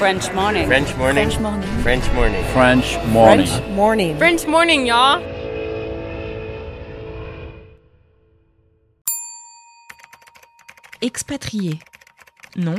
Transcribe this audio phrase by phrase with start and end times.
[0.00, 0.66] French morning.
[0.66, 1.28] French morning.
[1.30, 1.68] French morning.
[1.82, 2.44] French morning.
[2.54, 3.46] French morning.
[3.46, 4.16] French morning.
[4.16, 5.20] French morning, y'all.
[11.02, 11.80] Expatrié.
[12.56, 12.76] Nom.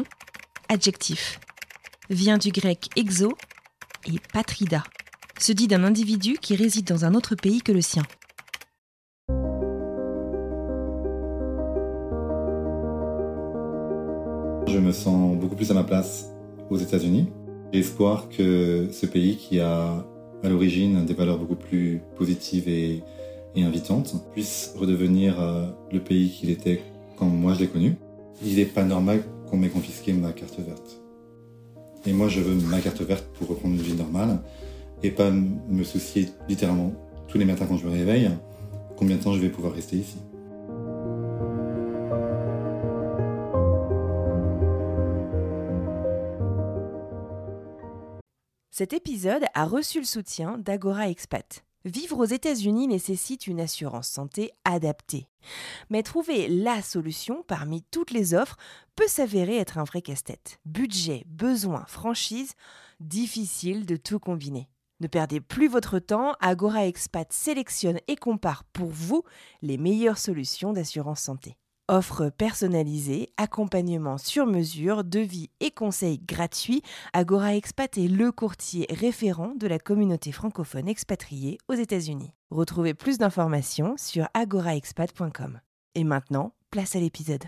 [0.68, 1.40] Adjectif.
[2.10, 3.38] Vient du grec exo
[4.08, 4.82] et patrida.
[5.40, 8.02] Se dit d'un individu qui réside dans un autre pays que le sien.
[14.66, 16.26] Je me sens beaucoup plus à ma place
[16.72, 17.28] aux États-Unis.
[17.74, 17.84] J'ai
[18.36, 20.06] que ce pays qui a
[20.44, 23.04] à l'origine des valeurs beaucoup plus positives et,
[23.56, 26.82] et invitantes puisse redevenir euh, le pays qu'il était
[27.18, 27.96] quand moi je l'ai connu.
[28.44, 31.00] Il n'est pas normal qu'on m'ait confisqué ma carte verte.
[32.08, 34.40] Et moi je veux ma carte verte pour reprendre une vie normale
[35.04, 36.94] et pas me soucier littéralement
[37.28, 38.30] tous les matins quand je me réveille
[38.98, 40.18] combien de temps je vais pouvoir rester ici.
[48.74, 51.66] Cet épisode a reçu le soutien d'Agora Expat.
[51.84, 55.28] Vivre aux États-Unis nécessite une assurance santé adaptée.
[55.90, 58.56] Mais trouver la solution parmi toutes les offres
[58.96, 60.62] peut s'avérer être un vrai casse-tête.
[60.64, 62.54] Budget, besoins, franchise,
[63.02, 64.70] difficile de tout combiner.
[65.02, 69.24] Ne perdez plus votre temps, Agora Expat sélectionne et compare pour vous
[69.62, 71.58] les meilleures solutions d'assurance santé.
[71.92, 79.52] Offre personnalisée, accompagnement sur mesure, devis et conseils gratuits, Agora Expat est le courtier référent
[79.60, 82.32] de la communauté francophone expatriée aux États-Unis.
[82.50, 85.60] Retrouvez plus d'informations sur agoraexpat.com.
[85.96, 87.44] Et maintenant, place à l'épisode.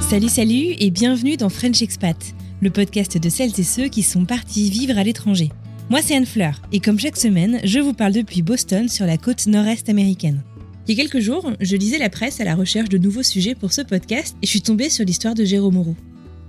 [0.00, 4.24] Salut, salut et bienvenue dans French Expat, le podcast de celles et ceux qui sont
[4.24, 5.50] partis vivre à l'étranger.
[5.90, 9.18] Moi, c'est Anne Fleur, et comme chaque semaine, je vous parle depuis Boston, sur la
[9.18, 10.42] côte nord-est américaine.
[10.88, 13.54] Il y a quelques jours, je lisais la presse à la recherche de nouveaux sujets
[13.54, 15.96] pour ce podcast et je suis tombée sur l'histoire de Jérôme Roux.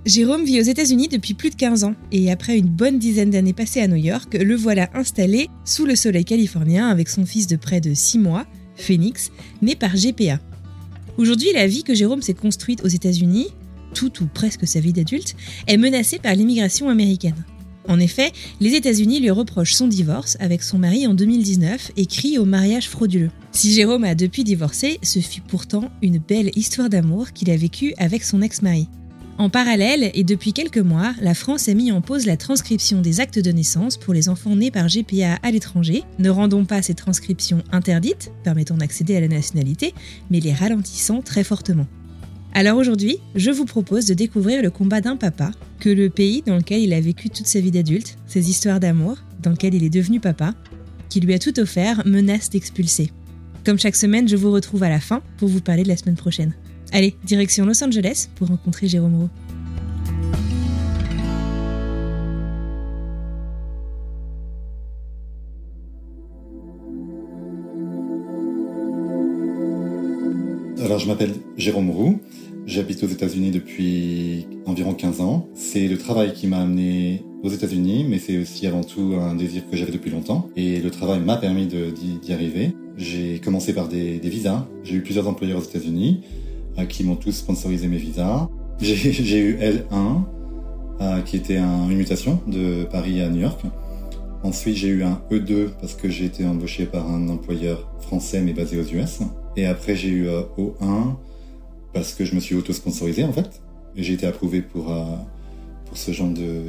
[0.05, 3.53] Jérôme vit aux États-Unis depuis plus de 15 ans et après une bonne dizaine d'années
[3.53, 7.57] passées à New York, le voilà installé sous le soleil californien avec son fils de
[7.57, 8.45] près de 6 mois,
[8.77, 9.31] Phoenix,
[9.61, 10.39] né par GPA.
[11.17, 13.47] Aujourd'hui, la vie que Jérôme s'est construite aux États-Unis,
[13.93, 15.35] toute ou presque sa vie d'adulte,
[15.67, 17.35] est menacée par l'immigration américaine.
[17.87, 22.39] En effet, les États-Unis lui reprochent son divorce avec son mari en 2019 et crient
[22.39, 23.31] au mariage frauduleux.
[23.51, 27.93] Si Jérôme a depuis divorcé, ce fut pourtant une belle histoire d'amour qu'il a vécue
[27.97, 28.87] avec son ex-mari.
[29.37, 33.19] En parallèle, et depuis quelques mois, la France a mis en pause la transcription des
[33.19, 36.93] actes de naissance pour les enfants nés par GPA à l'étranger, ne rendant pas ces
[36.93, 39.93] transcriptions interdites, permettant d'accéder à la nationalité,
[40.29, 41.85] mais les ralentissant très fortement.
[42.57, 45.51] Alors aujourd'hui, je vous propose de découvrir le combat d'un papa,
[45.81, 49.17] que le pays dans lequel il a vécu toute sa vie d'adulte, ses histoires d'amour,
[49.43, 50.53] dans lequel il est devenu papa,
[51.09, 53.11] qui lui a tout offert, menace d'expulser.
[53.65, 56.15] Comme chaque semaine, je vous retrouve à la fin pour vous parler de la semaine
[56.15, 56.53] prochaine.
[56.93, 59.29] Allez, direction Los Angeles pour rencontrer Jérôme Roux.
[70.85, 72.21] Alors je m'appelle Jérôme Roux,
[72.65, 75.47] j'habite aux États-Unis depuis environ 15 ans.
[75.53, 79.63] C'est le travail qui m'a amené aux États-Unis, mais c'est aussi avant tout un désir
[79.69, 80.49] que j'avais depuis longtemps.
[80.55, 82.73] Et le travail m'a permis d'y arriver.
[82.97, 84.67] J'ai commencé par des, visas.
[84.83, 86.21] J'ai eu plusieurs employeurs aux États-Unis
[86.79, 88.47] euh, qui m'ont tous sponsorisé mes visas.
[88.79, 90.23] J'ai eu L1,
[91.01, 93.61] euh, qui était un- une mutation de Paris à New York.
[94.43, 98.53] Ensuite, j'ai eu un E2 parce que j'ai été embauché par un employeur français mais
[98.53, 99.19] basé aux US.
[99.57, 101.15] Et après, j'ai eu euh, O1
[101.95, 103.61] parce que je me suis auto-sponsorisé en fait.
[103.95, 105.15] J'ai été approuvé pour, euh,
[105.85, 106.63] pour ce genre de,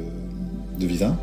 [0.79, 1.17] de visa.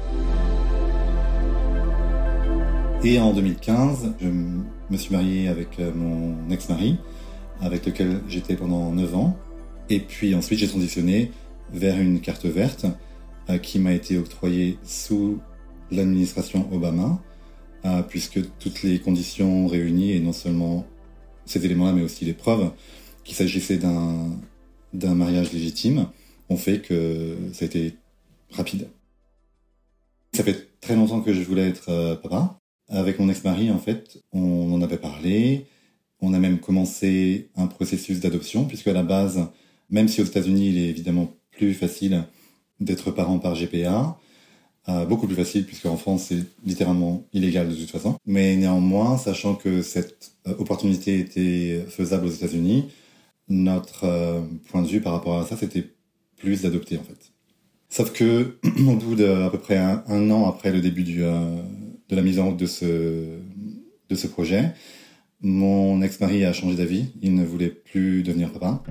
[3.03, 6.99] Et en 2015, je me suis marié avec euh, mon ex-mari,
[7.63, 9.37] avec lequel j'étais pendant 9 ans.
[9.89, 11.33] Et puis ensuite, j'ai transitionné
[11.73, 12.85] vers une carte verte
[13.49, 15.39] euh, qui m'a été octroyée sous
[15.91, 17.21] l'administration Obama,
[18.09, 20.87] puisque toutes les conditions réunies, et non seulement
[21.45, 22.71] ces éléments-là, mais aussi les preuves
[23.25, 24.31] qu'il s'agissait d'un
[24.95, 26.07] d'un mariage légitime,
[26.49, 27.97] ont fait que ça a été
[28.51, 28.89] rapide.
[30.33, 32.59] Ça fait très longtemps que je voulais être euh, papa.
[32.89, 35.67] Avec mon ex-mari, en fait, on en avait parlé.
[36.21, 39.49] On a même commencé un processus d'adoption, puisque à la base,
[39.91, 42.25] même si aux États-Unis, il est évidemment plus facile
[42.81, 44.19] d'être parent par GPA,
[44.89, 48.17] euh, beaucoup plus facile puisque en France c'est littéralement illégal de toute façon.
[48.27, 52.89] Mais néanmoins, sachant que cette euh, opportunité était faisable aux États-Unis,
[53.49, 55.85] notre euh, point de vue par rapport à ça, c'était
[56.37, 57.33] plus d'adopter en fait.
[57.89, 58.57] Sauf que
[58.89, 61.63] au bout de à peu près un, an après le début du, euh,
[62.09, 63.39] de la mise en route de ce
[64.11, 64.73] de ce projet,
[65.41, 67.07] mon ex-mari a changé d'avis.
[67.23, 68.83] Il ne voulait plus devenir papa.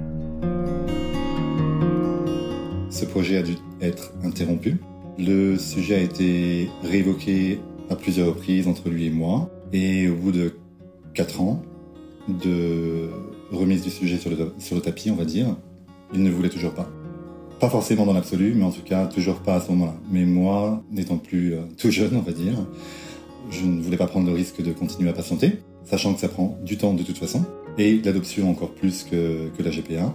[2.94, 4.77] ce projet a dû être interrompu.
[5.17, 7.59] Le sujet a été réévoqué
[7.89, 9.50] à plusieurs reprises entre lui et moi.
[9.73, 10.53] Et au bout de
[11.13, 11.61] quatre ans
[12.29, 13.09] de
[13.57, 14.29] remise du sujet sur
[14.75, 15.55] le, tapis, on va dire,
[16.13, 16.89] il ne voulait toujours pas.
[17.59, 19.95] Pas forcément dans l'absolu, mais en tout cas toujours pas à ce moment-là.
[20.11, 22.53] Mais moi, n'étant plus euh, tout jeune, on va dire,
[23.50, 26.57] je ne voulais pas prendre le risque de continuer à patienter, sachant que ça prend
[26.63, 27.45] du temps de toute façon,
[27.77, 30.13] et l'adoption encore plus que, la GPA.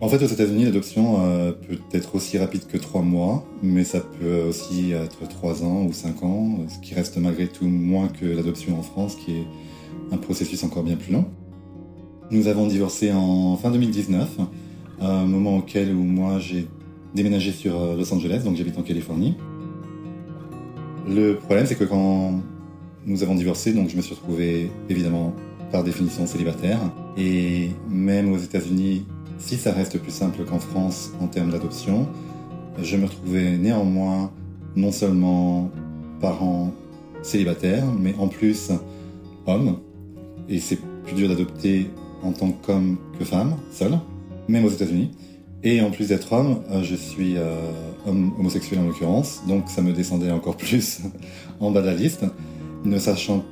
[0.00, 4.00] En fait, aux États-Unis, l'adoption euh, peut être aussi rapide que trois mois, mais ça
[4.00, 8.26] peut aussi être trois ans ou cinq ans, ce qui reste malgré tout moins que
[8.26, 9.46] l'adoption en France, qui est
[10.12, 11.24] un processus encore bien plus long.
[12.30, 14.38] Nous avons divorcé en fin 2019,
[15.00, 16.66] un moment auquel où moi j'ai
[17.14, 19.36] déménagé sur euh, Los Angeles, donc j'habite en Californie.
[21.08, 22.40] Le problème, c'est que quand
[23.06, 25.34] nous avons divorcé, donc je me suis retrouvé évidemment
[25.70, 26.80] par définition célibataire,
[27.16, 29.06] et même aux États-Unis,
[29.38, 32.08] si ça reste plus simple qu'en France en termes d'adoption,
[32.82, 34.32] je me retrouvais néanmoins
[34.74, 35.70] non seulement
[36.20, 36.72] parent
[37.22, 38.72] célibataire, mais en plus
[39.46, 39.78] homme.
[40.48, 41.88] Et c'est plus dur d'adopter
[42.26, 43.98] en tant qu'homme que femme, seul,
[44.48, 45.10] même aux États-Unis.
[45.62, 47.56] Et en plus d'être homme, euh, je suis euh,
[48.06, 51.00] homme homosexuel en l'occurrence, donc ça me descendait encore plus
[51.60, 52.24] en bas de la liste,
[52.84, 53.44] ne sachant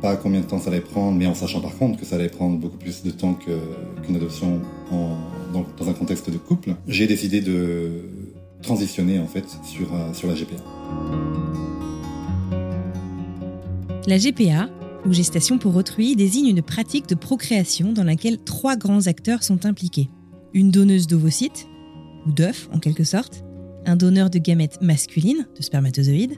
[0.00, 2.30] pas combien de temps ça allait prendre, mais en sachant par contre que ça allait
[2.30, 4.60] prendre beaucoup plus de temps qu'une adoption
[4.90, 8.08] dans, un contexte de couple, j'ai décidé de
[8.62, 10.56] transitionner en fait sur, euh, sur la GPA.
[14.06, 14.68] La GPA,
[15.06, 19.66] ou gestation pour autrui, désigne une pratique de procréation dans laquelle trois grands acteurs sont
[19.66, 20.10] impliqués.
[20.52, 21.66] Une donneuse d'ovocytes,
[22.26, 23.44] ou d'œufs en quelque sorte,
[23.86, 26.36] un donneur de gamètes masculines, de spermatozoïdes,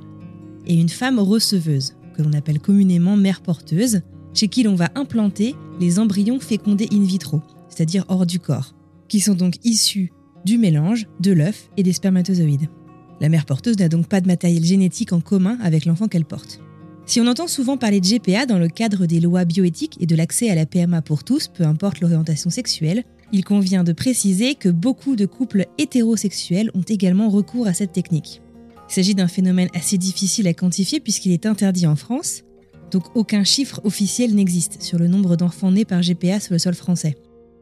[0.67, 4.03] et une femme receveuse, que l'on appelle communément mère porteuse,
[4.35, 8.75] chez qui l'on va implanter les embryons fécondés in vitro, c'est-à-dire hors du corps,
[9.09, 10.13] qui sont donc issus
[10.45, 12.69] du mélange de l'œuf et des spermatozoïdes.
[13.21, 16.61] La mère porteuse n'a donc pas de matériel génétique en commun avec l'enfant qu'elle porte.
[17.13, 20.17] Si on entend souvent parler de GPA dans le cadre des lois bioéthiques et de
[20.17, 24.71] l'accès à la PMA pour tous, peu importe l'orientation sexuelle, il convient de préciser que
[24.71, 28.41] beaucoup de couples hétérosexuels ont également recours à cette technique.
[28.89, 32.45] Il s'agit d'un phénomène assez difficile à quantifier puisqu'il est interdit en France,
[32.91, 36.73] donc aucun chiffre officiel n'existe sur le nombre d'enfants nés par GPA sur le sol
[36.73, 37.19] français.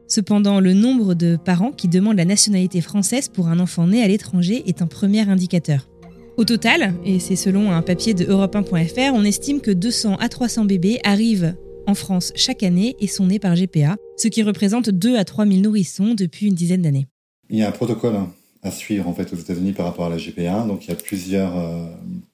[0.07, 4.07] Cependant, le nombre de parents qui demandent la nationalité française pour un enfant né à
[4.07, 5.90] l'étranger est un premier indicateur.
[6.37, 10.65] Au total, et c'est selon un papier de Europe1.fr, on estime que 200 à 300
[10.65, 11.55] bébés arrivent
[11.87, 15.45] en France chaque année et sont nés par GPA, ce qui représente 2 à 3
[15.45, 17.07] 000 nourrissons depuis une dizaine d'années.
[17.49, 18.15] Il y a un protocole
[18.63, 20.65] à suivre en fait aux États-Unis par rapport à la GPA.
[20.67, 21.85] Donc il y a plusieurs, euh,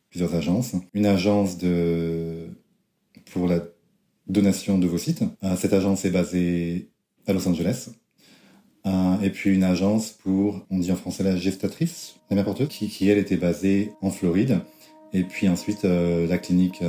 [0.10, 0.74] plusieurs agences.
[0.94, 2.48] Une agence de
[3.32, 3.62] pour la
[4.28, 5.24] donation de vos sites.
[5.44, 6.90] Euh, cette agence est basée
[7.26, 7.90] à Los Angeles.
[8.88, 12.70] Euh, et puis une agence pour, on dit en français la gestatrice, la mère porteuse,
[12.70, 14.62] qui, qui elle était basée en Floride.
[15.14, 16.84] Et puis ensuite la clinique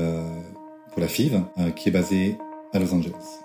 [0.93, 1.41] pour la FIV,
[1.77, 2.37] qui est basée
[2.73, 3.39] à Los Angeles.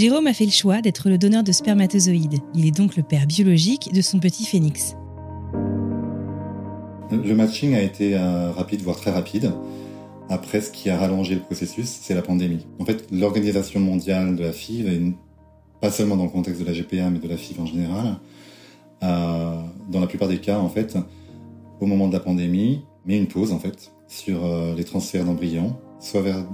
[0.00, 2.38] Jérôme a fait le choix d'être le donneur de spermatozoïdes.
[2.54, 4.94] Il est donc le père biologique de son petit phénix.
[7.10, 9.52] Le matching a été euh, rapide, voire très rapide.
[10.30, 12.66] Après, ce qui a rallongé le processus, c'est la pandémie.
[12.78, 15.12] En fait, l'Organisation mondiale de la FIV, et
[15.82, 18.16] pas seulement dans le contexte de la GPA, mais de la FIV en général,
[19.02, 20.96] dans la plupart des cas, en fait,
[21.80, 25.76] au moment de la pandémie, met une pause, en fait, sur euh, les transferts d'embryons,
[25.98, 26.44] soit vers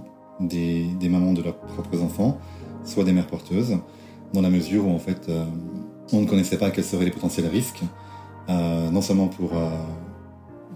[0.40, 2.38] des, mamans de leurs propres enfants,
[2.84, 3.78] soit des mères porteuses,
[4.32, 5.44] dans la mesure où en fait euh,
[6.12, 7.82] on ne connaissait pas quels seraient les potentiels risques,
[8.48, 9.70] euh, non seulement pour euh,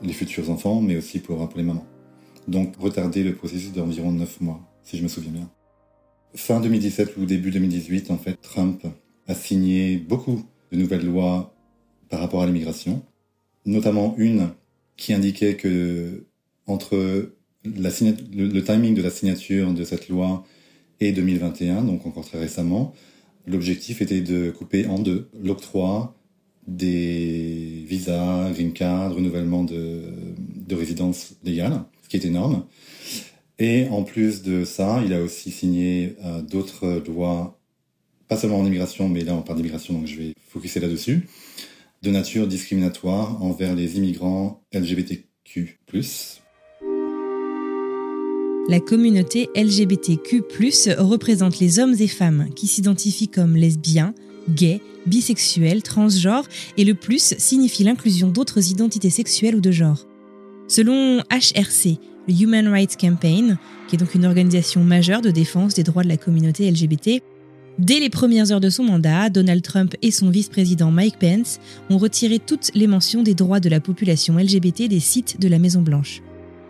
[0.02, 1.86] les futurs enfants, mais aussi pour les mamans.
[2.48, 5.50] Donc retarder le processus d'environ 9 mois, si je me souviens bien.
[6.34, 8.84] Fin 2017 ou début 2018, en fait, Trump
[9.26, 11.54] a signé beaucoup de nouvelles lois
[12.08, 13.02] par rapport à l'immigration,
[13.66, 14.50] notamment une
[14.96, 16.24] qui indiquait que
[16.66, 17.32] entre
[17.64, 17.90] la
[18.32, 20.44] le, le timing de la signature de cette loi
[21.00, 22.94] et 2021, donc encore très récemment,
[23.46, 26.16] l'objectif était de couper en deux l'octroi
[26.66, 30.02] des visas, green card, renouvellement de,
[30.38, 32.66] de résidence légale, qui est énorme.
[33.58, 37.58] Et en plus de ça, il a aussi signé euh, d'autres lois,
[38.28, 41.28] pas seulement en immigration, mais là on parle d'immigration, donc je vais focuser là-dessus,
[42.02, 45.78] de nature discriminatoire envers les immigrants LGBTQ+,
[48.68, 50.42] la communauté LGBTQ+,
[50.98, 54.14] représente les hommes et femmes qui s'identifient comme lesbiens,
[54.48, 60.06] gays, bisexuels, transgenres, et le plus signifie l'inclusion d'autres identités sexuelles ou de genre.
[60.70, 61.98] Selon HRC,
[62.28, 63.58] le Human Rights Campaign,
[63.88, 67.22] qui est donc une organisation majeure de défense des droits de la communauté LGBT,
[67.78, 71.96] Dès les premières heures de son mandat, Donald Trump et son vice-président Mike Pence ont
[71.96, 76.20] retiré toutes les mentions des droits de la population LGBT des sites de la Maison-Blanche.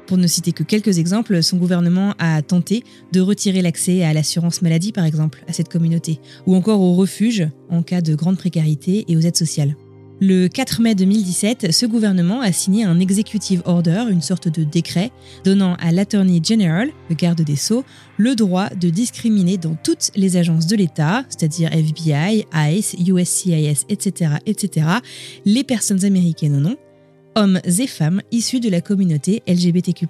[0.07, 4.63] Pour ne citer que quelques exemples, son gouvernement a tenté de retirer l'accès à l'assurance
[4.63, 9.05] maladie, par exemple, à cette communauté, ou encore au refuge en cas de grande précarité
[9.09, 9.75] et aux aides sociales.
[10.23, 15.13] Le 4 mai 2017, ce gouvernement a signé un executive order, une sorte de décret,
[15.45, 17.85] donnant à l'Attorney General, le garde des Sceaux,
[18.19, 24.33] le droit de discriminer dans toutes les agences de l'État, c'est-à-dire FBI, ICE, USCIS, etc.,
[24.45, 24.87] etc.,
[25.47, 26.77] les personnes américaines ou non,
[27.35, 30.07] hommes et femmes issus de la communauté LGBTQ+.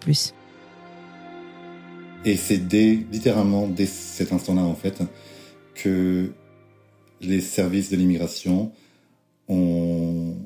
[2.25, 5.05] Et c'est dès, littéralement dès cet instant-là, en fait,
[5.77, 6.33] que
[7.21, 8.73] les services de l'immigration
[9.51, 10.37] ont,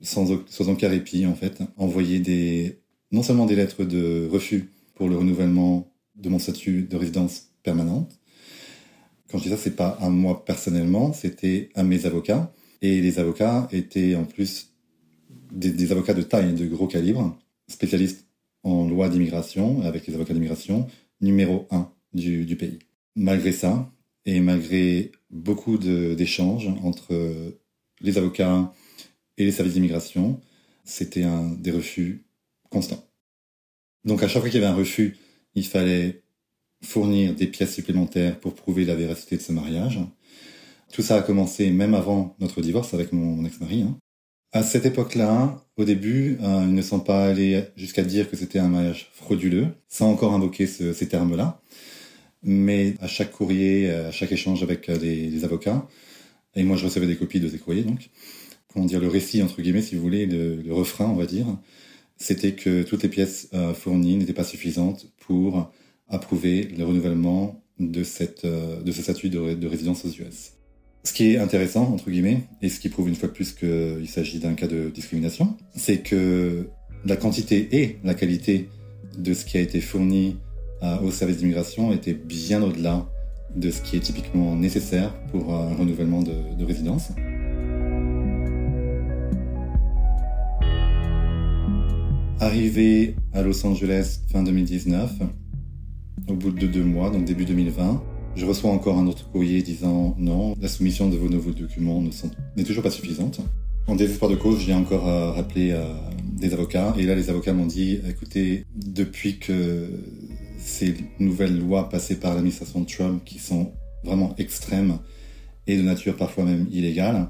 [0.00, 2.78] sans, aucun répit, en fait, envoyé des,
[3.10, 8.18] non seulement des lettres de refus pour le renouvellement de mon statut de résidence permanente.
[9.30, 12.52] Quand je dis ça, c'est pas à moi personnellement, c'était à mes avocats.
[12.82, 14.72] Et les avocats étaient en plus
[15.52, 17.38] des, avocats de taille, de gros calibre,
[17.68, 18.26] spécialistes
[18.62, 20.86] en loi d'immigration, avec les avocats d'immigration,
[21.20, 22.78] numéro un du, pays.
[23.16, 23.90] Malgré ça,
[24.26, 27.14] et malgré beaucoup d'échanges entre
[28.00, 28.72] les avocats
[29.36, 30.40] et les services d'immigration,
[30.84, 32.24] c'était un des refus
[32.70, 33.04] constants.
[34.04, 35.16] Donc à chaque fois qu'il y avait un refus,
[35.54, 36.22] il fallait
[36.82, 40.00] fournir des pièces supplémentaires pour prouver la véracité de ce mariage.
[40.92, 43.82] Tout ça a commencé même avant notre divorce avec mon ex-mari.
[43.82, 43.96] Hein.
[44.52, 48.58] À cette époque-là, au début, euh, ils ne sont pas allés jusqu'à dire que c'était
[48.58, 51.60] un mariage frauduleux, sans encore invoquer ces termes-là.
[52.42, 55.86] Mais à chaque courrier, à chaque échange avec euh, les, avocats,
[56.54, 58.10] et moi je recevais des copies de ces courriers, donc,
[58.72, 61.46] comment dire, le récit, entre guillemets, si vous voulez, le, refrain, on va dire,
[62.16, 65.72] c'était que toutes les pièces euh, fournies n'étaient pas suffisantes pour
[66.08, 70.52] approuver le renouvellement de, cette, de ce statut de, de résidence aux US.
[71.02, 74.08] Ce qui est intéressant, entre guillemets, et ce qui prouve une fois de plus qu'il
[74.08, 76.68] s'agit d'un cas de discrimination, c'est que
[77.06, 78.68] la quantité et la qualité
[79.16, 80.36] de ce qui a été fourni
[80.82, 83.08] euh, au service d'immigration était bien au-delà
[83.56, 87.10] de ce qui est typiquement nécessaire pour un renouvellement de, de résidence.
[92.40, 95.12] Arrivé à Los Angeles fin 2019,
[96.28, 98.02] au bout de deux mois, donc début 2020,
[98.36, 102.02] je reçois encore un autre courrier disant non, la soumission de vos nouveaux documents
[102.56, 103.40] n'est toujours pas suffisante.
[103.86, 105.84] En désespoir de cause, j'ai encore euh, rappelé euh,
[106.32, 109.88] des avocats et là les avocats m'ont dit écoutez, depuis que
[110.62, 113.72] ces nouvelles lois passées par l'administration Trump qui sont
[114.04, 114.98] vraiment extrêmes
[115.66, 117.28] et de nature parfois même illégale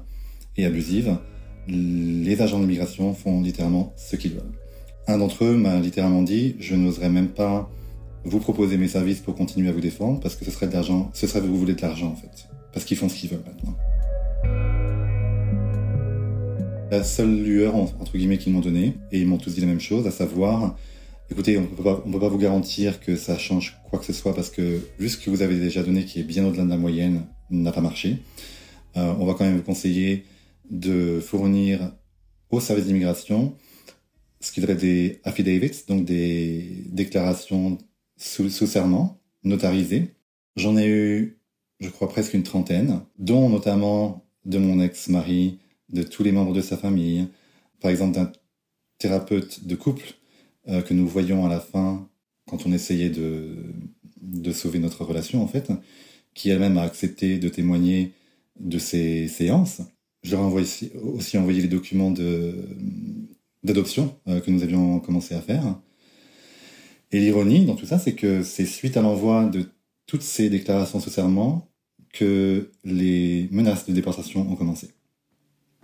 [0.57, 1.17] et abusive,
[1.67, 4.53] les agents d'immigration font littéralement ce qu'ils veulent.
[5.07, 7.69] Un d'entre eux m'a littéralement dit je n'oserais même pas
[8.23, 11.09] vous proposez mes services pour continuer à vous défendre parce que ce serait de l'argent,
[11.13, 13.75] ce serait vous voulez de l'argent en fait, parce qu'ils font ce qu'ils veulent maintenant.
[16.91, 19.79] La seule lueur entre guillemets qu'ils m'ont donnée et ils m'ont tous dit la même
[19.79, 20.75] chose, à savoir,
[21.31, 24.13] écoutez, on peut pas, on peut pas vous garantir que ça change quoi que ce
[24.13, 26.69] soit parce que vu ce que vous avez déjà donné, qui est bien au-delà de
[26.69, 28.17] la moyenne, n'a pas marché.
[28.97, 30.25] Euh, on va quand même vous conseiller
[30.69, 31.93] de fournir
[32.49, 33.55] au service d'immigration
[34.41, 37.77] ce qu'ils appellent des affidavits, donc des déclarations
[38.17, 40.15] sous, serment, notarisé.
[40.55, 41.39] J'en ai eu,
[41.79, 45.59] je crois, presque une trentaine, dont notamment de mon ex-mari,
[45.89, 47.27] de tous les membres de sa famille,
[47.79, 48.31] par exemple d'un
[48.97, 50.15] thérapeute de couple
[50.67, 52.07] euh, que nous voyions à la fin
[52.47, 53.55] quand on essayait de,
[54.53, 55.71] sauver notre relation en fait,
[56.33, 58.13] qui elle-même a accepté de témoigner
[58.59, 59.81] de ces séances.
[60.23, 62.13] Je leur ai aussi, aussi envoyé les documents
[63.63, 65.79] d'adoption euh, que nous avions commencé à faire.
[67.11, 69.65] Et l'ironie dans tout ça, c'est que c'est suite à l'envoi de
[70.05, 71.67] toutes ces déclarations sous serment
[72.13, 74.89] que les menaces de déportation ont commencé.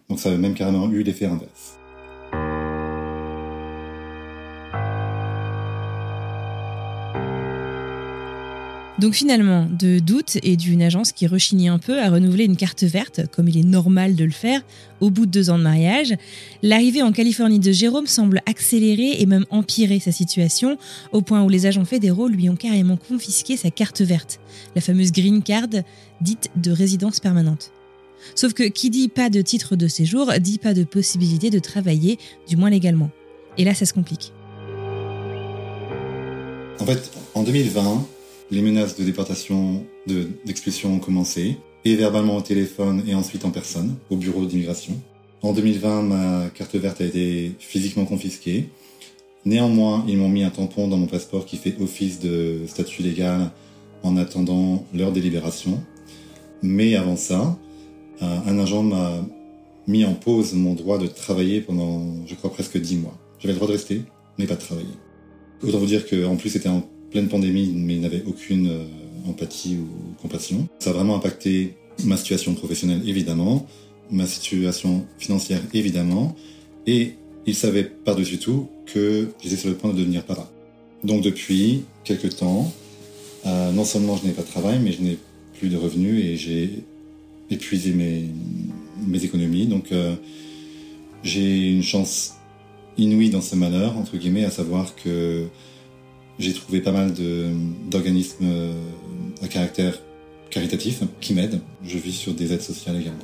[0.09, 1.79] Donc ça a même carrément eu l'effet inverse.
[8.99, 12.83] Donc finalement, de doute et d'une agence qui rechignait un peu à renouveler une carte
[12.83, 14.61] verte, comme il est normal de le faire,
[15.01, 16.15] au bout de deux ans de mariage,
[16.63, 20.79] l'arrivée en Californie de Jérôme semble accélérer et même empirer sa situation,
[21.11, 24.39] au point où les agents fédéraux lui ont carrément confisqué sa carte verte,
[24.73, 25.67] la fameuse green card
[26.21, 27.71] dite de résidence permanente.
[28.33, 32.17] Sauf que qui dit pas de titre de séjour dit pas de possibilité de travailler,
[32.49, 33.11] du moins légalement.
[33.59, 34.33] Et là, ça se complique.
[36.79, 38.07] En fait, en 2020,
[38.51, 39.85] les menaces de déportation,
[40.45, 44.99] d'expulsion ont commencé, et verbalement au téléphone et ensuite en personne, au bureau d'immigration.
[45.41, 48.69] En 2020, ma carte verte a été physiquement confisquée.
[49.45, 53.51] Néanmoins, ils m'ont mis un tampon dans mon passeport qui fait office de statut légal
[54.03, 55.81] en attendant leur délibération.
[56.61, 57.57] Mais avant ça,
[58.19, 59.25] un agent m'a
[59.87, 63.17] mis en pause mon droit de travailler pendant, je crois, presque dix mois.
[63.39, 64.01] J'avais le droit de rester,
[64.37, 64.87] mais pas de travailler.
[65.63, 68.83] Autant vous dire qu'en plus c'était en pleine pandémie, mais il n'avait aucune euh,
[69.29, 69.87] empathie ou
[70.21, 70.67] compassion.
[70.79, 73.65] Ça a vraiment impacté ma situation professionnelle, évidemment,
[74.11, 76.35] ma situation financière, évidemment,
[76.85, 80.47] et il savait par-dessus tout que j'étais sur le point de devenir parent.
[81.03, 82.71] Donc depuis quelques temps,
[83.45, 85.17] euh, non seulement je n'ai pas de travail, mais je n'ai
[85.59, 86.83] plus de revenus et j'ai
[87.49, 88.25] épuisé mes,
[89.05, 89.67] mes économies.
[89.67, 90.15] Donc euh,
[91.23, 92.35] j'ai une chance
[92.97, 95.45] inouïe dans ce malheur, entre guillemets, à savoir que
[96.39, 97.13] j'ai trouvé pas mal
[97.89, 98.73] d'organismes euh,
[99.41, 99.99] à caractère
[100.49, 101.59] caritatif qui m'aident.
[101.83, 103.19] Je vis sur des aides sociales également.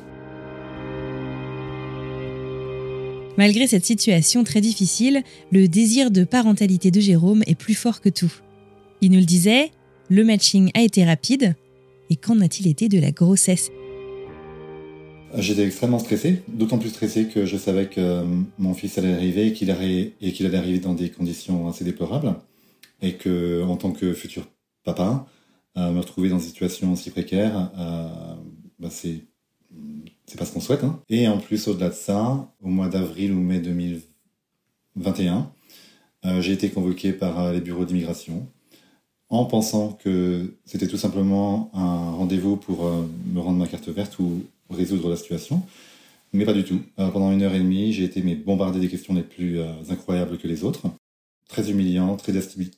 [3.37, 8.09] Malgré cette situation très difficile, le désir de parentalité de Jérôme est plus fort que
[8.09, 8.33] tout.
[9.01, 9.71] Il nous le disait,
[10.09, 11.55] le matching a été rapide.
[12.09, 13.71] Et qu'en a-t-il été de la grossesse?
[15.35, 18.23] J'étais extrêmement stressé, d'autant plus stressé que je savais que euh,
[18.59, 22.35] mon fils allait arriver et qu'il allait, allait arriver dans des conditions assez déplorables.
[23.03, 24.47] Et que, en tant que futur
[24.83, 25.27] papa,
[25.77, 28.35] euh, me retrouver dans une situation aussi précaire, euh,
[28.79, 29.21] bah c'est,
[30.37, 30.83] pas ce qu'on souhaite.
[30.83, 30.99] Hein.
[31.09, 35.51] Et en plus, au-delà de ça, au mois d'avril ou mai 2021,
[36.39, 38.47] j'ai été convoqué par les bureaux d'immigration
[39.29, 42.89] en pensant que c'était tout simplement un rendez-vous pour
[43.31, 45.61] me rendre ma carte verte ou résoudre la situation.
[46.33, 46.81] Mais pas du tout.
[46.99, 50.37] Euh, pendant une heure et demie, j'ai été bombardé des questions les plus euh, incroyables
[50.39, 50.87] que les autres.
[51.53, 52.33] Très humiliant, très,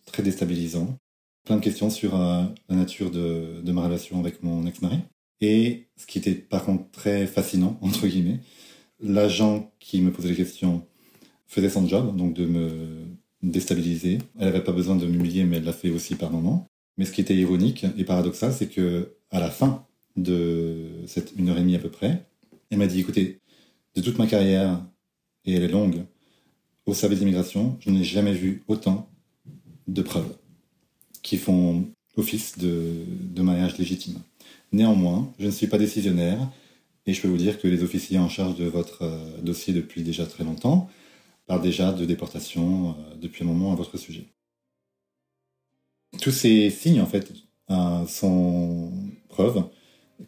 [0.05, 0.97] très déstabilisant.
[1.45, 4.97] Plein de questions sur euh, la nature de, ma relation avec mon ex-mari.
[5.39, 8.41] Et ce qui était par contre très fascinant, entre guillemets,
[8.99, 10.85] l'agent qui me posait les questions
[11.47, 13.05] faisait son job, donc de me
[13.43, 14.17] déstabiliser.
[14.37, 16.67] Elle n'avait pas besoin de m'humilier, mais elle l'a fait aussi par moments.
[16.97, 19.85] Mais ce qui était ironique et paradoxal, c'est que à la fin
[20.17, 22.25] de cette une heure et demie à peu près.
[22.71, 23.39] Elle m'a dit, écoutez,
[23.95, 24.85] de toute ma carrière,
[25.45, 26.03] et elle est longue,
[26.85, 29.09] au service d'immigration, je n'ai jamais vu autant
[29.87, 30.35] de preuves
[31.21, 34.21] qui font office de, mariage légitime.
[34.71, 36.51] Néanmoins, je ne suis pas décisionnaire
[37.05, 40.01] et je peux vous dire que les officiers en charge de votre euh, dossier depuis
[40.01, 40.89] déjà très longtemps
[41.45, 44.25] parlent déjà de déportation euh, depuis un moment à votre sujet.
[46.21, 47.31] Tous ces signes, en fait,
[47.69, 48.91] euh, sont
[49.29, 49.63] preuves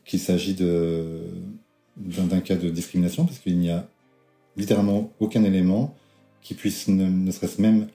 [0.05, 3.87] qu'il s'agit d'un cas de discrimination, parce qu'il n'y a
[4.57, 5.95] littéralement aucun élément
[6.47, 7.87] qui puisse ne, serait-ce même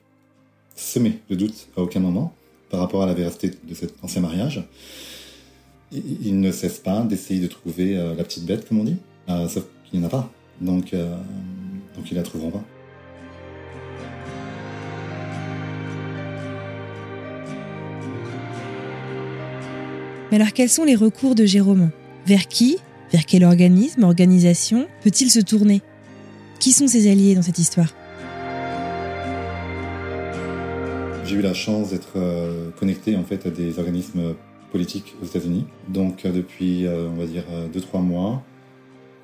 [0.75, 2.35] semer de doute à aucun moment
[2.69, 4.63] par rapport à la véracité de cet ancien mariage.
[5.91, 8.97] Il, ne cesse pas d'essayer de trouver euh, la petite bête, comme on dit,
[9.29, 10.31] euh, sauf qu'il n'y en a pas.
[10.61, 11.17] Donc, euh,
[11.95, 12.63] donc la trouveront pas.
[20.29, 21.89] Mais alors quels sont les recours de Jérôme?
[22.27, 22.77] Vers qui?
[23.11, 25.81] Vers quel organisme, organisation peut-il se tourner?
[26.59, 27.93] Qui sont ses alliés dans cette histoire?
[31.33, 34.35] J'ai eu la chance d'être euh, connecté en fait à des organismes
[34.71, 35.65] politiques aux États-Unis.
[35.87, 37.43] Donc euh, depuis, euh, on va dire,
[37.73, 38.43] 2-3 mois,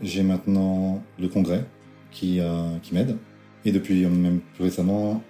[0.02, 1.66] j'ai maintenant le Congrès
[2.10, 2.40] qui,
[2.82, 3.16] qui m'aide.
[3.64, 5.22] Et depuis même plus récemment,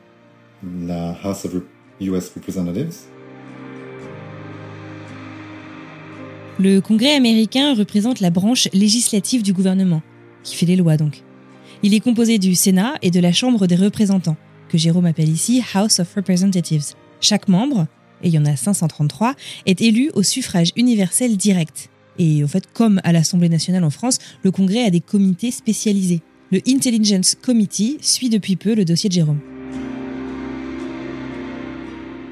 [0.85, 1.55] la House of
[1.99, 2.93] US Representatives,
[6.59, 10.01] Le Congrès américain représente la branche législative du gouvernement,
[10.43, 11.23] qui fait les lois donc.
[11.83, 14.37] Il est composé du Sénat et de la Chambre des représentants,
[14.69, 16.93] que Jérôme appelle ici House of Representatives.
[17.19, 17.87] Chaque membre,
[18.23, 21.89] et il y en a 533, est élu au suffrage universel direct.
[22.17, 26.21] Et en fait, comme à l'Assemblée nationale en France, le Congrès a des comités spécialisés.
[26.51, 29.39] Le Intelligence Committee suit depuis peu le dossier de Jérôme.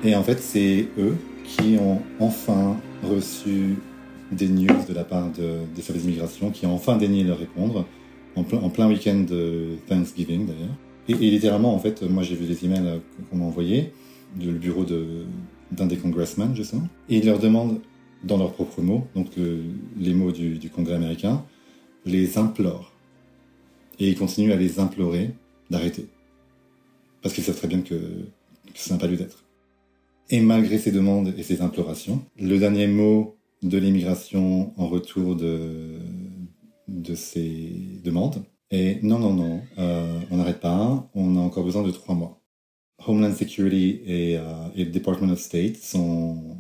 [0.04, 3.76] Et en fait, c'est eux qui ont enfin reçu
[4.32, 7.86] des news de la part des services d'immigration qui ont enfin daigné leur répondre,
[8.36, 10.76] en plein week-end de Thanksgiving d'ailleurs.
[11.08, 13.94] Et, littéralement, en fait, moi j'ai vu les emails qu'on m'a envoyés
[14.36, 14.86] du bureau
[15.72, 17.80] d'un des congressmen, justement, et ils leur demandent,
[18.24, 19.28] dans leurs propres mots, donc
[19.98, 21.46] les mots du, Congrès américain,
[22.06, 22.92] les implorent.
[24.00, 25.32] Et ils continuent à les implorer
[25.70, 26.08] d'arrêter.
[27.22, 29.44] Parce qu'ils savent très bien que, que ça n'a pas lieu d'être.
[30.30, 36.00] Et malgré ces demandes et ces implorations, le dernier mot de l'immigration en retour de,
[36.88, 37.72] de ces
[38.04, 38.44] demandes.
[38.72, 42.42] Et non, non, non, euh, on n'arrête pas, on a encore besoin de trois mois.
[43.06, 46.58] Homeland Security et, euh, et le Department of State sont,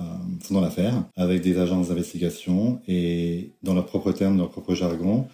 [0.00, 0.04] euh,
[0.42, 5.28] sont dans l'affaire avec des agences d'investigation et dans leurs propres termes, leur propre jargon,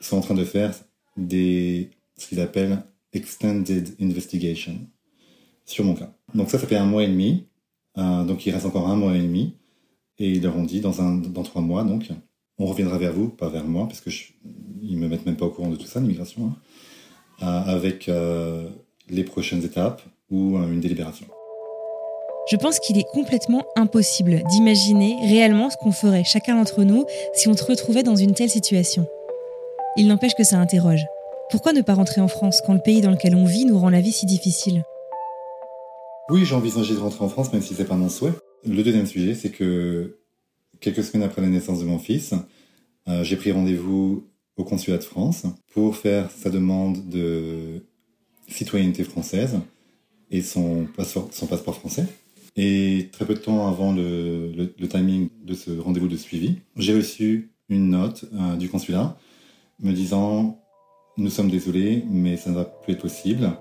[0.00, 0.74] sont en train de faire
[1.16, 4.78] des, ce qu'ils appellent Extended Investigation
[5.66, 6.14] sur mon cas.
[6.34, 7.46] Donc ça, ça fait un mois et demi.
[7.96, 9.54] donc il reste encore un mois et demi.
[10.18, 12.10] Et ils leur ont dit dans, un, dans trois mois, donc,
[12.62, 14.24] on reviendra vers vous, pas vers moi, parce que je,
[14.82, 16.56] ils me mettent même pas au courant de tout ça, l'immigration, hein,
[17.42, 18.68] euh, avec euh,
[19.10, 21.26] les prochaines étapes ou euh, une délibération.
[22.50, 27.48] Je pense qu'il est complètement impossible d'imaginer réellement ce qu'on ferait chacun d'entre nous si
[27.48, 29.06] on se retrouvait dans une telle situation.
[29.96, 31.04] Il n'empêche que ça interroge.
[31.50, 33.90] Pourquoi ne pas rentrer en France quand le pays dans lequel on vit nous rend
[33.90, 34.84] la vie si difficile?
[36.30, 38.32] Oui, j'ai envisagé de rentrer en France, même si c'est pas mon souhait.
[38.64, 40.21] Le deuxième sujet, c'est que
[40.82, 42.34] quelques semaines après la naissance de mon fils,
[43.08, 47.86] euh, j'ai pris rendez-vous au consulat de France pour faire sa demande de
[48.48, 49.60] citoyenneté française
[50.30, 51.30] et son passeport,
[51.74, 52.06] français.
[52.56, 56.94] Et très peu de temps avant le, le, timing de ce rendez-vous de suivi, j'ai
[56.94, 59.16] reçu une note euh, du consulat
[59.80, 60.60] me disant
[61.16, 63.56] Nous sommes désolés, mais ça ne va plus être possible.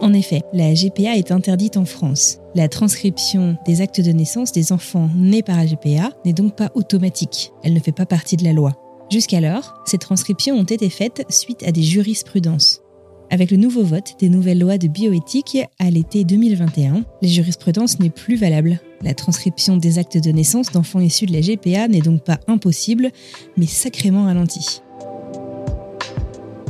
[0.00, 2.38] En effet, la GPA est interdite en France.
[2.54, 6.70] La transcription des actes de naissance des enfants nés par la GPA n'est donc pas
[6.74, 7.52] automatique.
[7.62, 8.72] Elle ne fait pas partie de la loi.
[9.10, 12.82] Jusqu'alors, ces transcriptions ont été faites suite à des jurisprudences.
[13.30, 18.10] Avec le nouveau vote des nouvelles lois de bioéthique à l'été 2021, la jurisprudence n'est
[18.10, 18.80] plus valable.
[19.02, 23.10] La transcription des actes de naissance d'enfants issus de la GPA n'est donc pas impossible,
[23.56, 24.80] mais sacrément ralentie.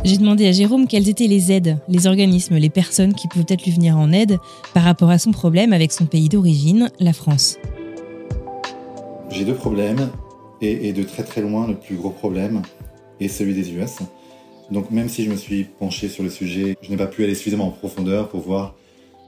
[0.05, 3.65] J'ai demandé à Jérôme quelles étaient les aides, les organismes, les personnes qui pouvaient peut-être
[3.65, 4.39] lui venir en aide
[4.75, 7.59] par rapport à son problème avec son pays d'origine, la France.
[9.31, 10.09] J'ai deux problèmes,
[10.61, 12.63] et, de très très loin, le plus gros problème
[13.21, 13.99] est celui des US.
[14.71, 17.35] Donc même si je me suis penché sur le sujet, je n'ai pas pu aller
[17.35, 18.75] suffisamment en profondeur pour voir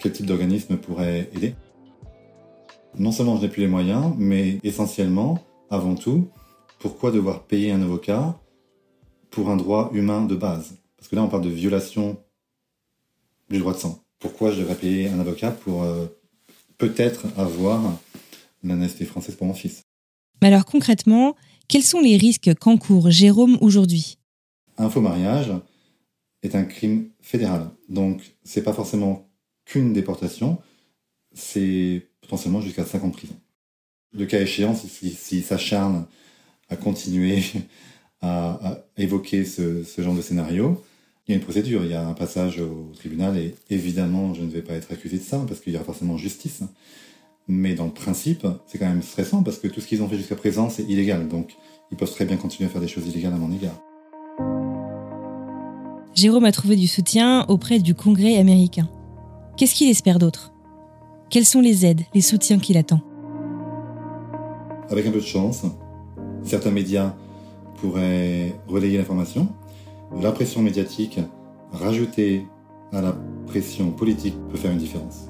[0.00, 1.54] quel type d'organisme pourrait aider.
[2.98, 5.38] Non seulement je n'ai plus les moyens, mais essentiellement,
[5.70, 6.28] avant tout,
[6.78, 8.38] pourquoi devoir payer un avocat
[9.30, 12.18] pour un droit humain de base Parce que là, on parle de violation
[13.50, 14.02] du droit de sang.
[14.18, 16.06] Pourquoi je devrais payer un avocat pour euh,
[16.76, 17.80] peut-être avoir
[18.62, 19.84] nationalité française pour mon fils?
[20.42, 21.36] Mais alors concrètement,
[21.68, 24.18] quels sont les risques qu'encourt Jérôme aujourd'hui?
[24.76, 25.52] Un faux mariage
[26.42, 27.70] est un crime fédéral.
[27.88, 29.28] Donc, c'est pas forcément
[29.64, 30.58] qu'une déportation,
[31.34, 33.36] c'est potentiellement jusqu'à 5 ans de prison.
[34.12, 36.06] Le cas échéant, s'il si, s'acharne
[36.68, 37.42] à continuer
[38.22, 40.82] à, évoquer ce, genre de scénario,
[41.26, 44.42] il y a une procédure, il y a un passage au tribunal et évidemment, je
[44.42, 46.62] ne vais pas être accusé de ça parce qu'il y aura forcément justice.
[47.48, 50.16] Mais dans le principe, c'est quand même stressant parce que tout ce qu'ils ont fait
[50.16, 51.28] jusqu'à présent, c'est illégal.
[51.28, 51.56] Donc,
[51.90, 53.78] ils peuvent très bien continuer à faire des choses illégales à mon égard.
[56.14, 58.88] Jérôme a trouvé du soutien auprès du Congrès américain.
[59.56, 60.52] Qu'est-ce qu'il espère d'autre?
[61.30, 63.00] Quelles sont les aides, les soutiens qu'il attend?
[64.90, 65.62] Avec un peu de chance,
[66.42, 67.14] certains médias
[67.80, 69.48] pourrait relayer l'information.
[70.20, 71.20] La pression médiatique
[71.72, 72.46] rajoutée
[72.92, 73.14] à la
[73.46, 75.28] pression politique peut faire une différence.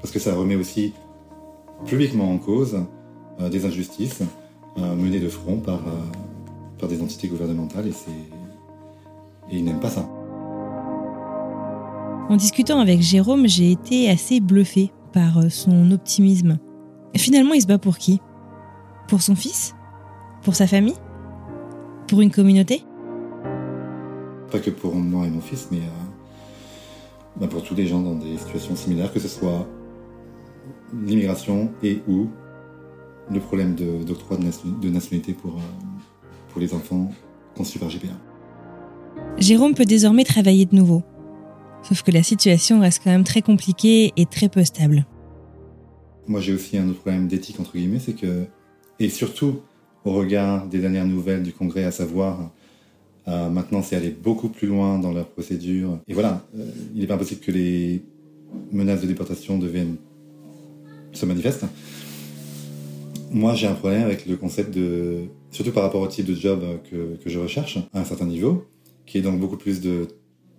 [0.00, 0.94] Parce que ça remet aussi
[1.84, 2.78] publiquement en cause
[3.40, 4.22] euh, des injustices
[4.78, 6.00] euh, menées de front par, euh,
[6.78, 7.90] par des entités gouvernementales et,
[9.50, 10.08] et ils n'aiment pas ça.
[12.28, 16.58] En discutant avec Jérôme, j'ai été assez bluffé par son optimisme.
[17.16, 18.20] Finalement, il se bat pour qui?
[19.08, 19.74] Pour son fils?
[20.42, 20.94] Pour sa famille?
[22.10, 22.82] Pour une communauté
[24.50, 28.16] Pas que pour moi et mon fils, mais euh, bah, pour tous les gens dans
[28.16, 29.64] des situations similaires, que ce soit
[31.06, 32.26] l'immigration et ou
[33.30, 35.62] le problème d'octroi de, nationalité pour, euh,
[36.48, 37.12] pour les enfants
[37.56, 38.08] conçus par GPA.
[39.38, 41.04] Jérôme peut désormais travailler de nouveau.
[41.82, 45.06] Sauf que la situation reste quand même très compliquée et très peu stable.
[46.26, 48.46] Moi j'ai aussi un autre problème d'éthique entre guillemets, c'est que,
[48.98, 49.60] et surtout
[50.04, 52.50] au regard des dernières nouvelles du Congrès, à savoir
[53.28, 55.98] euh, maintenant c'est aller beaucoup plus loin dans leur procédure.
[56.08, 58.02] Et voilà, euh, il n'est pas possible que les
[58.72, 59.96] menaces de déportation deviennent
[61.12, 61.66] se manifestent.
[63.30, 66.64] Moi j'ai un problème avec le concept de, surtout par rapport au type de job
[66.90, 68.64] que, que je recherche à un certain niveau,
[69.06, 69.80] qui est donc beaucoup plus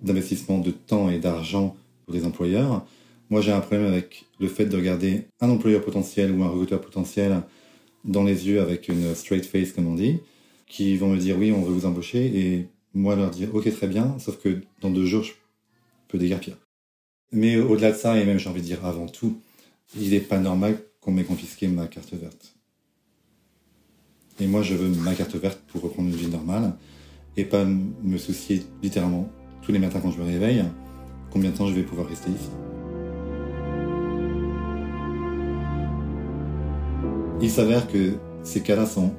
[0.02, 1.76] d'investissement de temps et d'argent
[2.06, 2.86] pour les employeurs.
[3.30, 6.80] Moi j'ai un problème avec le fait de regarder un employeur potentiel ou un recruteur
[6.80, 7.42] potentiel
[8.04, 10.20] dans les yeux avec une straight face, comme on dit,
[10.68, 13.88] qui vont me dire oui, on veut vous embaucher, et moi leur dire ok, très
[13.88, 15.34] bien, sauf que dans deux jours, je
[16.08, 16.58] peux déguerpir.
[17.32, 19.40] Mais au-delà de ça, et même j'ai envie de dire avant tout,
[19.98, 22.56] il n'est pas normal qu'on m'ait confisqué ma carte verte.
[24.40, 26.74] Et moi, je veux ma carte verte pour reprendre une vie normale
[27.38, 29.30] et pas me soucier littéralement
[29.62, 30.64] tous les matins quand je me réveille
[31.32, 32.50] combien de temps je vais pouvoir rester ici.
[37.42, 39.12] Il s'avère que ces cas-là sont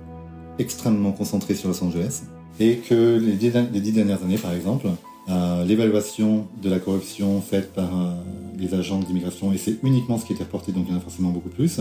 [0.59, 2.23] extrêmement concentrés sur Los Angeles
[2.61, 3.51] et que les dix,
[3.93, 4.87] dernières années, par exemple,
[5.29, 8.13] euh, l'évaluation de la corruption faite par euh,
[8.59, 11.01] les agents d'immigration, et c'est uniquement ce qui était reporté, donc il y en a
[11.01, 11.81] forcément beaucoup plus,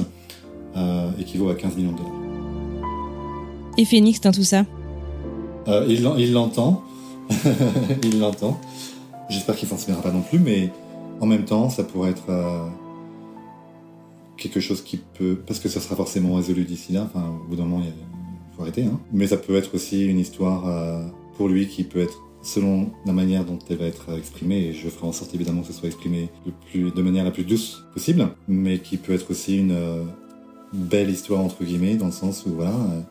[0.75, 2.11] euh, équivaut à 15 millions de dollars.
[3.77, 4.65] Et Phoenix dans tout ça?
[5.87, 6.01] Il
[6.33, 6.83] l'entend.
[8.03, 8.59] il l'entend.
[9.29, 10.71] J'espère qu'il s'en souviendra pas non plus, mais
[11.19, 12.29] en même temps, ça pourrait être
[14.41, 15.37] quelque chose qui peut...
[15.45, 17.03] Parce que ça sera forcément résolu d'ici là.
[17.03, 18.83] Enfin, au bout d'un moment, il faut arrêter.
[18.83, 18.99] Hein.
[19.13, 23.13] Mais ça peut être aussi une histoire euh, pour lui qui peut être selon la
[23.13, 25.87] manière dont elle va être exprimée, et je ferai en sorte évidemment que ce soit
[25.87, 26.29] exprimé
[26.73, 30.03] de manière la plus douce possible, mais qui peut être aussi une euh,
[30.73, 33.01] belle histoire entre guillemets, dans le sens où voilà, euh,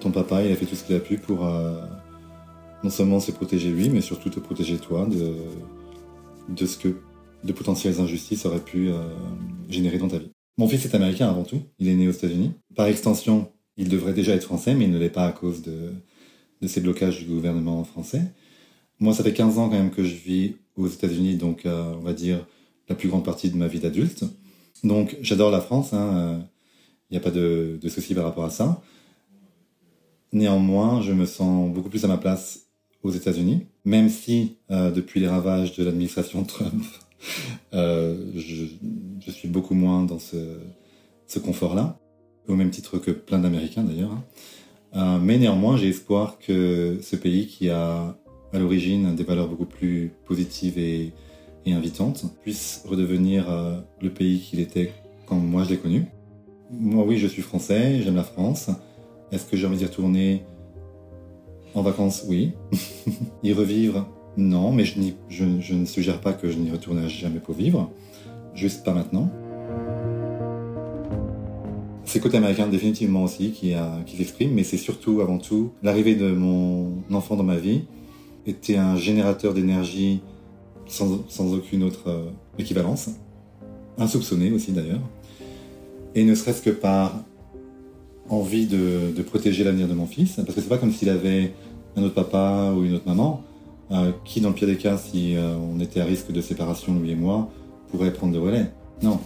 [0.00, 1.48] ton papa il a fait tout ce qu'il a pu pour
[2.84, 5.32] non seulement se protéger lui, mais surtout te protéger toi de,
[6.50, 6.88] de ce que
[7.44, 8.90] de potentielles injustices auraient pu
[9.68, 10.30] générer dans ta vie.
[10.58, 12.52] Mon fils est américain avant tout, il est né aux États-Unis.
[12.74, 15.92] Par extension, il devrait déjà être français, mais il ne l'est pas à cause de
[16.66, 18.22] ces blocages du gouvernement français.
[18.98, 22.02] Moi, ça fait 15 ans quand même que je vis aux États-Unis, donc euh, on
[22.02, 22.46] va dire
[22.88, 24.24] la plus grande partie de ma vie d'adulte.
[24.84, 26.48] Donc j'adore la France, il hein,
[27.10, 28.82] n'y euh, a pas de, souci par rapport à ça.
[30.32, 32.66] Néanmoins, je me sens beaucoup plus à ma place
[33.02, 36.82] aux États-Unis, même si euh, depuis les ravages de l'administration Trump,
[37.72, 38.66] je,
[39.20, 40.58] je, suis beaucoup moins dans ce,
[41.26, 41.98] ce confort-là,
[42.48, 44.12] au même titre que plein d'Américains d'ailleurs.
[44.12, 44.24] Hein.
[44.94, 48.16] Euh, mais néanmoins, j'ai espoir que ce pays qui a
[48.52, 51.12] à l'origine des valeurs beaucoup plus positives et,
[51.68, 54.92] invitantes puisse redevenir euh, le pays qu'il était
[55.26, 56.06] quand moi je l'ai connu.
[56.70, 58.70] Moi, oui, je suis français, j'aime la France.
[59.32, 60.44] Est-ce que j'ai envie d'y retourner
[61.74, 62.24] en vacances?
[62.28, 62.52] Oui.
[63.42, 67.90] y revivre Non, mais je, ne suggère pas que je n'y retournerai jamais pour vivre.
[68.54, 69.30] Juste pas maintenant.
[72.04, 76.30] C'est côté américain définitivement aussi qui, a, qui mais c'est surtout avant tout l'arrivée de
[76.30, 77.82] mon enfant dans ma vie
[78.46, 80.20] était un générateur d'énergie
[80.86, 83.10] sans, sans, aucune autre euh, équivalence,
[83.98, 85.00] insoupçonné aussi d'ailleurs,
[86.14, 87.24] et ne serait-ce que par
[88.28, 91.54] envie de, de protéger l'avenir de mon fils, parce que c'est pas comme s'il avait
[91.96, 93.42] un autre papa ou une autre maman,
[93.90, 96.98] euh, qui dans le pire des cas, si euh, on était à risque de séparation
[96.98, 97.48] lui et moi,
[97.90, 98.70] pourrait prendre le relais?
[99.02, 99.20] Non,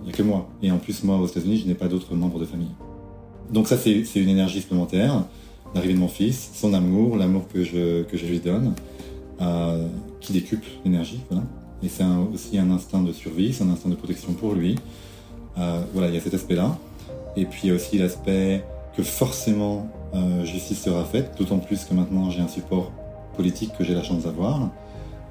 [0.00, 0.48] il n'y a que moi.
[0.62, 2.72] Et en plus, moi, aux États-Unis, je n'ai pas d'autres membres de famille.
[3.50, 5.24] Donc ça, c'est une énergie supplémentaire.
[5.74, 8.74] L'arrivée de mon fils, son amour, l'amour que je, que je lui donne,
[9.40, 9.86] euh,
[10.20, 11.20] qui décuple l'énergie.
[11.30, 11.44] Voilà.
[11.82, 14.76] Et c'est aussi un instinct de survie, c'est un instinct de protection pour lui.
[15.58, 16.76] Euh, voilà, il y a cet aspect-là.
[17.36, 18.64] Et puis il y a aussi l'aspect
[18.96, 22.92] que forcément euh, justice sera faite, d'autant plus que maintenant j'ai un support
[23.36, 24.70] politique que j'ai la chance d'avoir.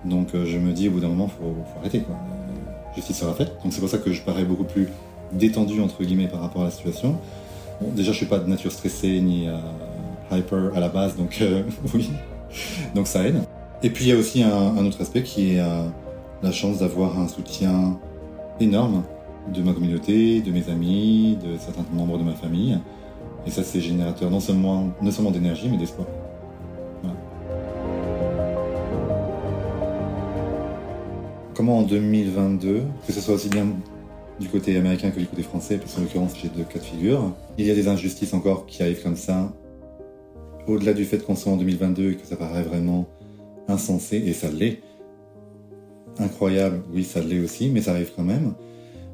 [0.05, 2.01] Donc euh, je me dis au bout d'un moment, faut, faut arrêter.
[2.01, 2.17] Quoi
[2.95, 3.57] justice sera faite.
[3.63, 4.87] Donc c'est pour ça que je parais beaucoup plus
[5.31, 7.17] détendu entre guillemets par rapport à la situation.
[7.81, 9.57] Déjà je suis pas de nature stressée ni euh,
[10.31, 12.09] hyper à la base, donc euh, oui,
[12.93, 13.41] donc ça aide.
[13.83, 15.83] Et puis il y a aussi un, autre aspect qui est euh,
[16.43, 17.97] la chance d'avoir un soutien
[18.59, 19.03] énorme
[19.51, 22.77] de ma communauté, de mes amis, de certains membres de ma famille.
[23.47, 26.07] Et ça c'est générateur non seulement, non seulement d'énergie mais d'espoir.
[31.61, 33.67] Comment en 2022, que ce soit aussi bien
[34.39, 37.35] du côté américain que du côté français, parce qu'en l'occurrence j'ai deux cas de figure,
[37.59, 39.53] il y a des injustices encore qui arrivent comme ça,
[40.65, 43.05] au-delà du fait qu'on soit en 2022 et que ça paraît vraiment
[43.67, 44.79] insensé, et ça l'est,
[46.17, 48.55] incroyable, oui ça l'est aussi, mais ça arrive quand même,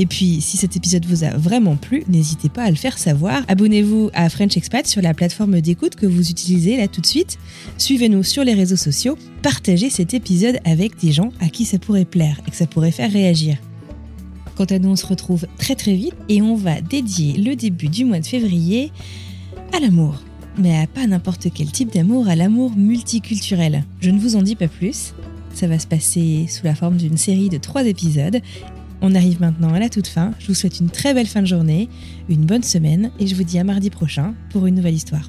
[0.00, 3.42] Et puis, si cet épisode vous a vraiment plu, n'hésitez pas à le faire savoir.
[3.48, 7.36] Abonnez-vous à French Expat sur la plateforme d'écoute que vous utilisez là tout de suite.
[7.78, 9.18] Suivez-nous sur les réseaux sociaux.
[9.42, 12.92] Partagez cet épisode avec des gens à qui ça pourrait plaire et que ça pourrait
[12.92, 13.56] faire réagir.
[14.54, 17.88] Quant à nous, on se retrouve très très vite et on va dédier le début
[17.88, 18.92] du mois de février
[19.76, 20.22] à l'amour.
[20.58, 23.84] mais à pas n'importe quel type d'amour, à l'amour multiculturel.
[24.00, 25.14] Je ne vous en dis pas plus.
[25.54, 28.40] Ça va se passer sous la forme d'une série de trois épisodes.
[29.00, 30.32] On arrive maintenant à la toute fin.
[30.38, 31.88] Je vous souhaite une très belle fin de journée,
[32.28, 35.28] une bonne semaine et je vous dis à mardi prochain pour une nouvelle histoire.